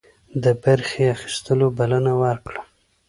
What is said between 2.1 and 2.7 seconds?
ورکړه.